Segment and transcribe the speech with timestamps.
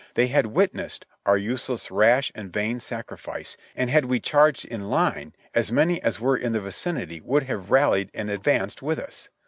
[0.15, 5.33] They had witnessed our useless rush and vain sacrifice, and had we charged in line
[5.53, 9.29] as many as were in the vicinity would have rallied and advanced with us.